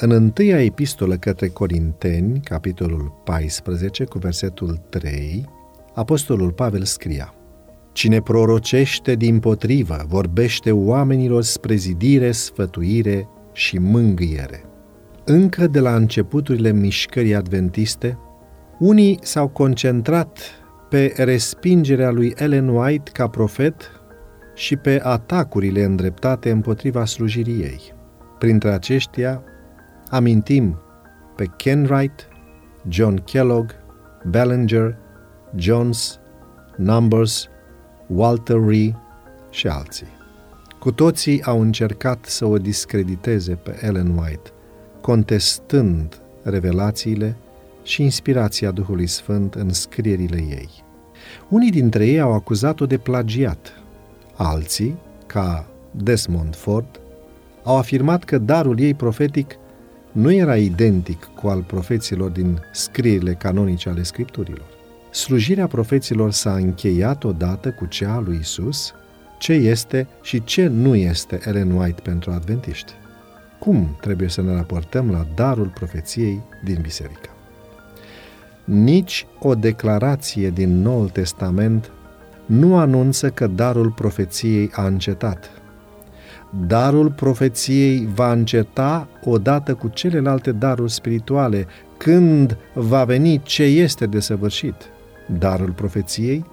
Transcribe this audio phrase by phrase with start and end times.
[0.00, 5.44] În întâia epistolă către Corinteni, capitolul 14, cu versetul 3,
[5.94, 7.34] apostolul Pavel scria
[7.92, 14.64] Cine prorocește din potrivă, vorbește oamenilor spre zidire, sfătuire și mângâiere.
[15.24, 18.18] Încă de la începuturile mișcării adventiste,
[18.78, 20.38] unii s-au concentrat
[20.88, 23.90] pe respingerea lui Ellen White ca profet
[24.54, 27.80] și pe atacurile îndreptate împotriva slujirii ei.
[28.38, 29.42] Printre aceștia
[30.10, 30.78] amintim
[31.36, 32.28] pe Ken Wright,
[32.88, 33.70] John Kellogg,
[34.30, 34.96] Ballinger,
[35.56, 36.20] Jones,
[36.76, 37.48] Numbers,
[38.06, 38.96] Walter Ree
[39.50, 40.06] și alții.
[40.78, 44.50] Cu toții au încercat să o discrediteze pe Ellen White,
[45.00, 47.36] contestând revelațiile
[47.82, 50.68] și inspirația Duhului Sfânt în scrierile ei.
[51.48, 53.72] Unii dintre ei au acuzat-o de plagiat,
[54.34, 57.00] alții, ca Desmond Ford,
[57.62, 59.58] au afirmat că darul ei profetic
[60.18, 64.66] nu era identic cu al profeților din scrierile canonice ale Scripturilor.
[65.10, 68.94] Slujirea profeților s-a încheiat odată cu cea a lui Isus,
[69.38, 72.92] ce este și ce nu este Ellen White pentru adventiști.
[73.58, 77.30] Cum trebuie să ne raportăm la darul profeției din biserică?
[78.64, 81.90] Nici o declarație din Noul Testament
[82.46, 85.50] nu anunță că darul profeției a încetat.
[86.66, 91.66] Darul profeției va înceta odată cu celelalte daruri spirituale,
[91.96, 94.74] când va veni ce este desăvârșit.
[95.38, 96.44] Darul profeției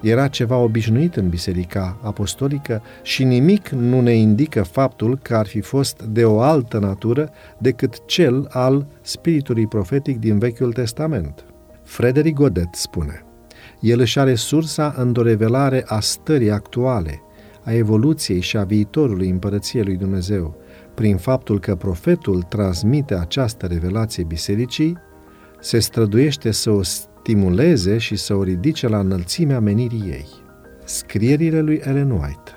[0.00, 5.60] era ceva obișnuit în Biserica Apostolică și nimic nu ne indică faptul că ar fi
[5.60, 11.44] fost de o altă natură decât cel al spiritului profetic din Vechiul Testament.
[11.82, 13.24] Frederic Godet spune,
[13.80, 17.22] el își are sursa în o revelare a stării actuale,
[17.64, 20.56] a evoluției și a viitorului împărăției lui Dumnezeu,
[20.94, 24.96] prin faptul că profetul transmite această revelație bisericii,
[25.60, 30.26] se străduiește să o stimuleze și să o ridice la înălțimea menirii ei.
[30.84, 32.50] Scrierile lui Ellen White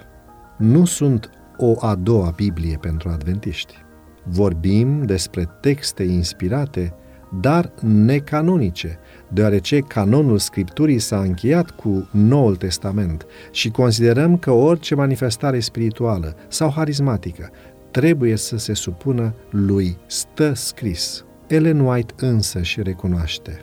[0.58, 3.76] nu sunt o a doua Biblie pentru adventiști.
[4.24, 6.94] Vorbim despre texte inspirate,
[7.42, 15.60] dar necanonice, deoarece canonul Scripturii s-a încheiat cu Noul Testament și considerăm că orice manifestare
[15.60, 17.50] spirituală sau harismatică
[17.92, 21.26] trebuie să se supună lui stă scris.
[21.48, 23.62] Ellen White însă și recunoaște.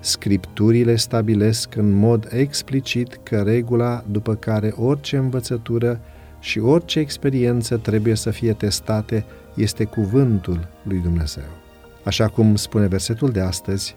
[0.00, 6.00] Scripturile stabilesc în mod explicit că regula după care orice învățătură
[6.40, 11.63] și orice experiență trebuie să fie testate este cuvântul lui Dumnezeu.
[12.04, 13.96] Așa cum spune versetul de astăzi,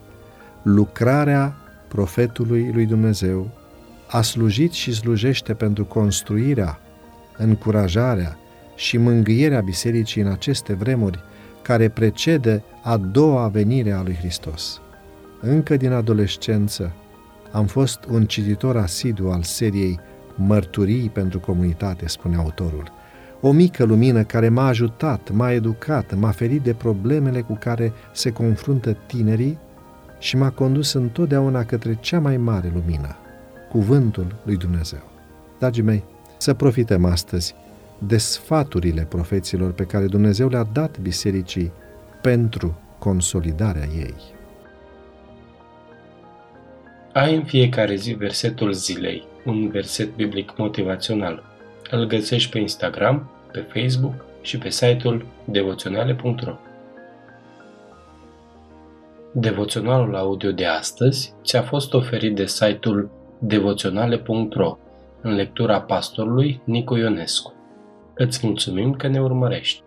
[0.62, 1.56] lucrarea
[1.88, 3.50] profetului lui Dumnezeu
[4.10, 6.80] a slujit și slujește pentru construirea,
[7.36, 8.38] încurajarea
[8.76, 11.20] și mângâierea bisericii în aceste vremuri
[11.62, 14.80] care precede a doua venire a lui Hristos.
[15.40, 16.92] Încă din adolescență
[17.50, 20.00] am fost un cititor asidu al seriei
[20.34, 22.92] Mărturii pentru comunitate, spune autorul.
[23.40, 28.32] O mică lumină care m-a ajutat, m-a educat, m-a ferit de problemele cu care se
[28.32, 29.58] confruntă tinerii
[30.18, 33.16] și m-a condus întotdeauna către cea mai mare lumină,
[33.68, 35.02] cuvântul lui Dumnezeu.
[35.58, 36.04] Dragii mei,
[36.36, 37.54] să profităm astăzi
[37.98, 41.72] de sfaturile profeților pe care Dumnezeu le-a dat bisericii
[42.22, 44.14] pentru consolidarea ei.
[47.12, 51.42] Ai în fiecare zi versetul zilei, un verset biblic motivațional.
[51.90, 56.56] Îl găsești pe Instagram, pe Facebook și pe site-ul devoționale.ro.
[59.32, 64.78] Devoționalul audio de astăzi ți-a fost oferit de site-ul devoționale.ro
[65.20, 67.54] în lectura pastorului Nicu Ionescu.
[68.14, 69.82] Îți mulțumim că ne urmărești!